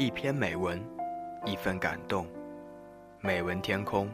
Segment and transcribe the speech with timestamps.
[0.00, 0.82] 一篇美文，
[1.44, 2.26] 一份感动。
[3.20, 4.08] 美文天空，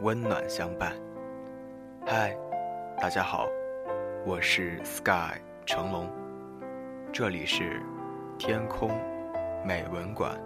[0.00, 0.94] 温暖相伴。
[2.06, 2.38] 嗨，
[3.00, 3.48] 大家好，
[4.24, 6.08] 我是 Sky 成龙，
[7.12, 7.82] 这里是
[8.38, 8.92] 天空
[9.66, 10.40] 美文馆。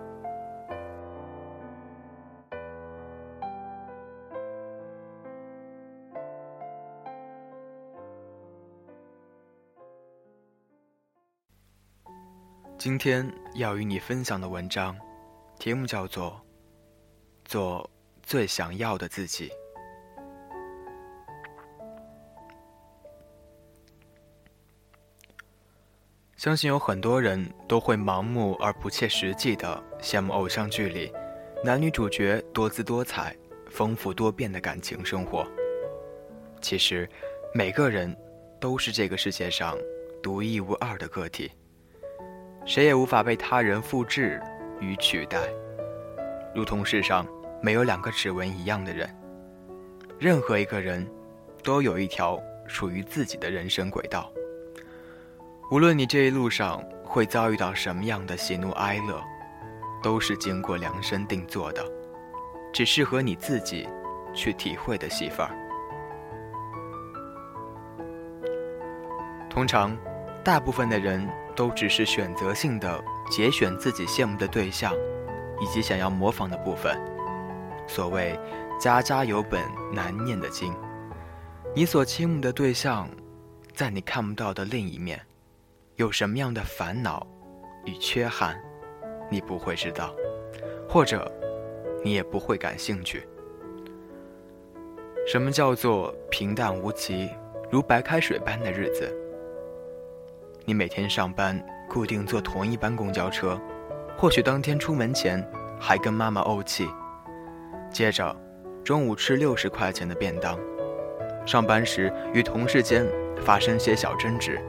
[12.85, 14.99] 今天要与你分享的文章，
[15.57, 16.33] 题目叫做
[17.49, 17.89] 《做
[18.25, 19.49] 最想要的自己》。
[26.37, 31.13] 相信有很多人都会盲目而不切实际的羡慕偶像剧里
[31.63, 33.37] 男女主角多姿多彩、
[33.71, 35.47] 丰富多变的感情生活。
[36.61, 37.09] 其实，
[37.55, 38.13] 每个人
[38.59, 39.79] 都是这个世界上
[40.21, 41.49] 独一无二的个体。
[42.65, 44.41] 谁也无法被他人复制
[44.81, 45.39] 与取代，
[46.55, 47.27] 如同世上
[47.61, 49.09] 没有两个指纹一样的人。
[50.19, 51.05] 任何一个人，
[51.65, 54.31] 都有一条属于自己的人生轨道。
[55.73, 59.21] 无论你这一路上会遭遇到什么样的喜怒哀乐，
[60.01, 61.85] 都是经过量身定做的，
[62.73, 63.89] 只适合你自己
[64.33, 65.53] 去体会的戏份儿。
[69.51, 69.97] 通常，
[70.45, 71.29] 大部分的人。
[71.55, 74.93] 都只是选择性的节选自己羡慕的对象，
[75.61, 76.99] 以及想要模仿的部分。
[77.87, 78.39] 所谓
[78.81, 80.75] “家家有本难念的经”，
[81.75, 83.09] 你所倾慕的对象，
[83.75, 85.21] 在你看不到的另一面，
[85.97, 87.27] 有什么样的烦恼
[87.85, 88.57] 与缺憾，
[89.31, 90.15] 你不会知道，
[90.89, 91.31] 或者
[92.05, 93.27] 你也不会感兴趣。
[95.27, 97.31] 什么叫做平淡无奇，
[97.71, 99.13] 如白开水般的日子？
[100.65, 103.61] 你每天上班固定坐同一班公交车，
[104.17, 105.45] 或许当天出门前
[105.79, 106.89] 还跟妈妈怄气。
[107.91, 108.35] 接着，
[108.85, 110.57] 中午吃六十块钱的便当，
[111.45, 113.05] 上班时与同事间
[113.41, 114.61] 发生些小争执。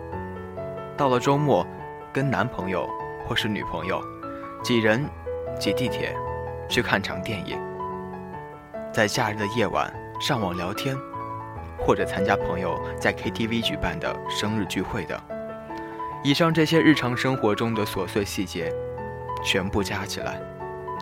[0.97, 1.65] 到了周末，
[2.11, 2.89] 跟男朋友
[3.27, 4.01] 或是女朋友
[4.63, 5.05] 几人
[5.59, 6.15] 挤地铁
[6.67, 7.57] 去看场电影。
[8.91, 10.97] 在假日的夜晚上网聊天，
[11.79, 15.32] 或者参加朋友在 KTV 举办的生日聚会的。
[16.23, 18.73] 以上这些日常生活中的琐碎细节，
[19.43, 20.41] 全部加起来，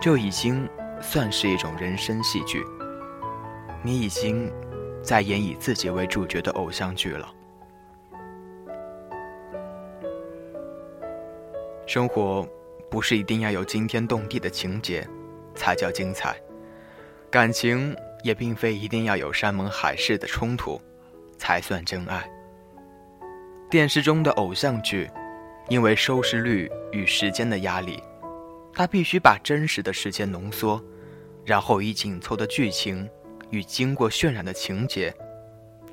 [0.00, 0.68] 就已经
[1.00, 2.64] 算是一种人生戏剧。
[3.84, 4.52] 你已经
[5.00, 7.32] 在演以自己为主角的偶像剧了。
[11.86, 12.44] 生活
[12.90, 15.06] 不是一定要有惊天动地的情节
[15.54, 16.36] 才叫精彩，
[17.30, 17.94] 感情
[18.24, 20.80] 也并非一定要有山盟海誓的冲突
[21.38, 22.28] 才算真爱。
[23.72, 25.10] 电视中的偶像剧，
[25.70, 27.98] 因为收视率与时间的压力，
[28.70, 30.78] 它必须把真实的时间浓缩，
[31.42, 33.08] 然后以紧凑的剧情
[33.48, 35.10] 与经过渲染的情节，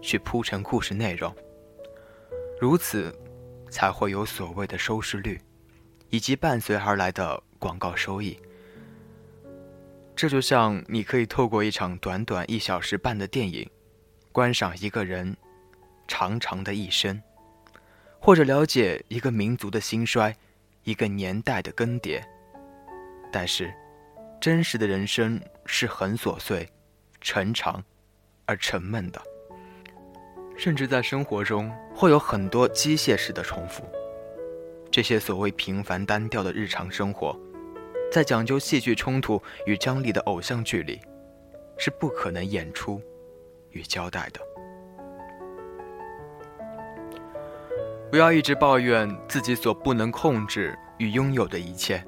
[0.01, 1.33] 去铺陈故事内容。
[2.59, 3.17] 如此，
[3.69, 5.39] 才会有所谓的收视率，
[6.09, 8.37] 以及伴随而来的广告收益。
[10.17, 13.65] 这就像你可以透过一场短短一小时半的电影，
[14.33, 15.33] 观赏一个人
[16.09, 17.17] 长长的一生。
[18.19, 20.35] 或者了解一个民族的兴衰，
[20.83, 22.21] 一个年代的更迭。
[23.31, 23.73] 但是，
[24.41, 26.67] 真实的人生是很琐碎、
[27.21, 27.83] 沉长
[28.45, 29.21] 而沉闷的，
[30.57, 33.83] 甚至在生活中会有很多机械式的重复。
[34.91, 37.39] 这些所谓平凡单调的日常生活，
[38.11, 40.99] 在讲究戏剧冲突与张力的偶像剧里，
[41.77, 43.01] 是不可能演出
[43.69, 44.41] 与交代的。
[48.11, 52.03] 不要一直抱怨自己所不能控制与拥有的一切。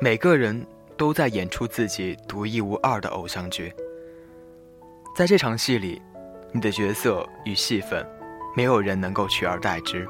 [0.00, 0.66] 每个人
[0.96, 3.72] 都在演出自己独一无二的偶像剧。
[5.14, 6.02] 在这场戏里，
[6.50, 8.04] 你的角色与戏份，
[8.56, 10.04] 没有人能够取而代之。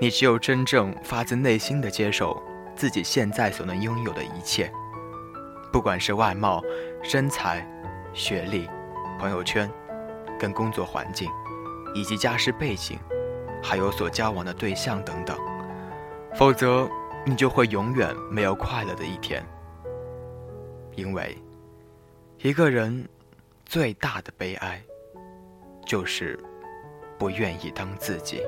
[0.00, 2.42] 你只有真正发自内心的接受
[2.74, 4.72] 自己现在所能拥有的一切，
[5.70, 6.62] 不管是外貌、
[7.02, 7.66] 身材、
[8.14, 8.66] 学历、
[9.18, 9.70] 朋友圈、
[10.40, 11.30] 跟工作环境，
[11.94, 12.98] 以及家世背景。
[13.62, 15.38] 还有所交往的对象等等，
[16.34, 16.88] 否则
[17.24, 19.42] 你就会永远没有快乐的一天。
[20.94, 21.36] 因为
[22.38, 23.08] 一个人
[23.64, 24.82] 最大的悲哀，
[25.86, 26.38] 就是
[27.18, 28.42] 不愿意当自己。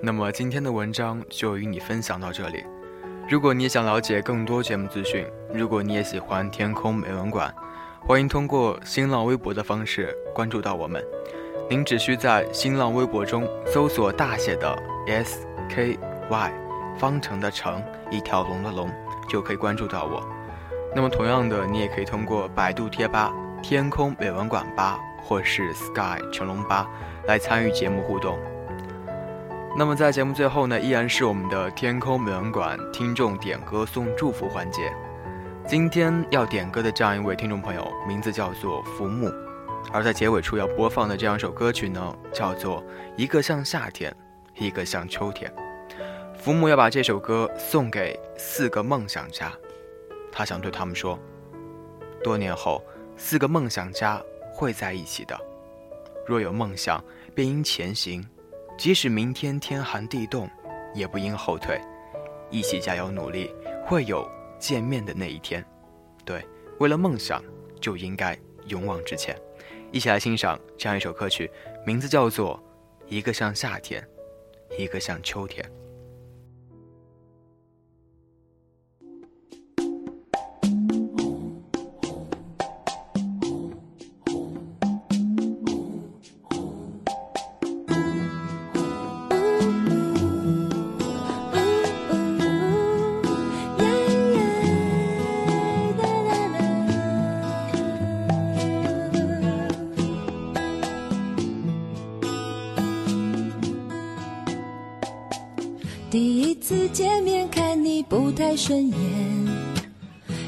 [0.00, 2.64] 那么今天的文章就与你分享到这里。
[3.28, 7.54] 如果你也想了解更多节目资讯，如果你也喜欢天空美文馆，
[8.00, 11.04] 欢迎通过新浪微博的方式关注到我们。
[11.68, 14.74] 您只需在新浪微博中搜索大写的
[15.06, 15.98] S K
[16.30, 16.52] Y
[16.98, 18.90] 方程的程一条龙的龙，
[19.28, 20.26] 就可以关注到我。
[20.96, 23.30] 那么同样的，你也可以通过百度贴吧
[23.62, 26.88] “天空美文馆吧”或是 “Sky 成龙吧”
[27.28, 28.38] 来参与节目互动。
[29.78, 34.92] 那么在节目最后呢，依然是我们的天空美文馆听众点歌送祝福环节。
[35.68, 39.32] 今天要点歌的这样一位听众朋友，名字叫做福木，
[39.92, 42.82] 而在结尾处要播放的这样一首歌曲呢，叫做
[43.16, 44.12] 《一个像夏天，
[44.56, 45.48] 一个像秋天》。
[46.36, 49.52] 福木要把这首歌送给四个梦想家，
[50.32, 51.16] 他想对他们说：
[52.24, 52.82] 多年后，
[53.16, 54.20] 四个梦想家
[54.52, 55.38] 会在一起的。
[56.26, 57.00] 若有梦想，
[57.32, 58.26] 便应前行。
[58.78, 60.48] 即使明天天寒地冻，
[60.94, 61.80] 也不应后退，
[62.48, 63.52] 一起加油努力，
[63.84, 65.62] 会有见面的那一天。
[66.24, 66.46] 对，
[66.78, 67.42] 为了梦想，
[67.80, 68.38] 就应该
[68.68, 69.36] 勇往直前。
[69.90, 71.50] 一起来欣赏这样一首歌曲，
[71.84, 72.56] 名字叫做
[73.08, 74.06] 《一个像夏天，
[74.78, 75.64] 一个像秋天》。
[106.98, 108.98] 见面看你不太顺眼。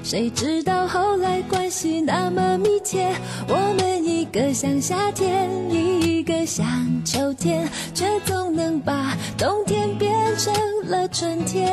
[0.02, 3.08] 谁知道后来关系那么密切
[3.46, 6.66] 我们一个像夏天一个像
[7.04, 10.52] 秋天却总能把冬天变成
[10.86, 11.72] 了春天。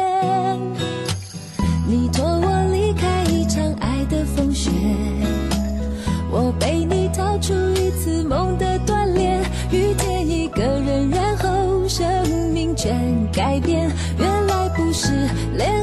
[1.88, 4.70] 你拖我离开一场爱的风雪
[6.30, 9.42] 我背你逃出一次梦的断裂
[9.72, 12.08] 遇见一个人然后生
[12.54, 12.96] 命全
[13.34, 13.90] 改变。
[15.08, 15.14] 是
[15.58, 15.77] 连。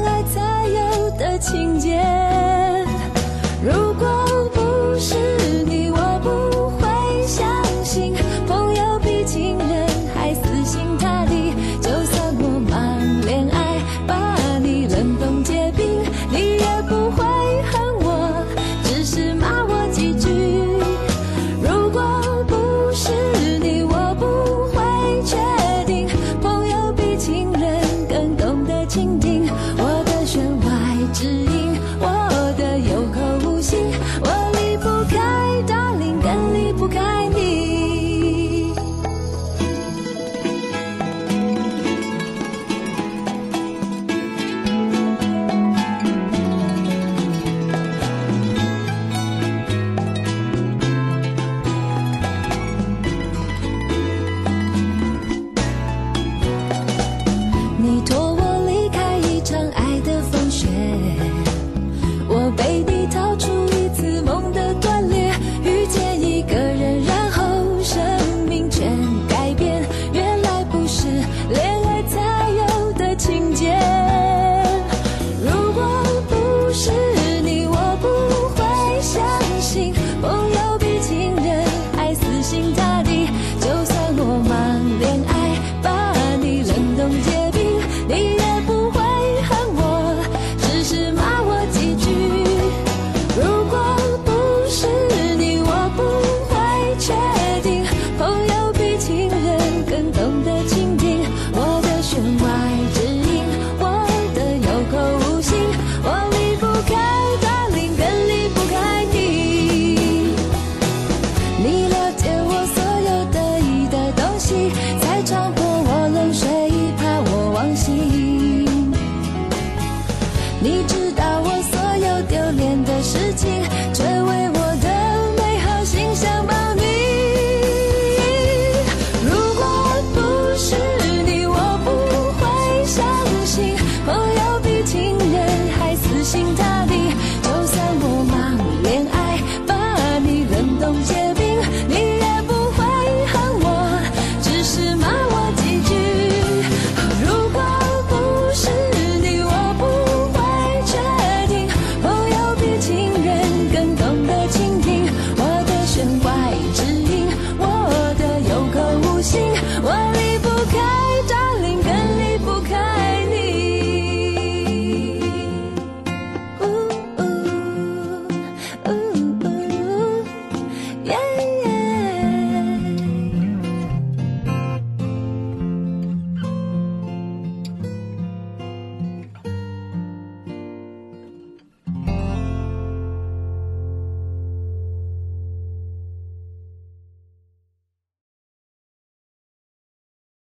[36.65, 37.34] 离不开你。